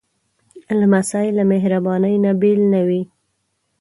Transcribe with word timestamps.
لمسی 0.79 1.27
له 1.37 1.43
مهربانۍ 1.51 2.15
نه 2.23 2.31
بېل 2.41 2.61
نه 2.73 2.81
وي. 2.87 3.01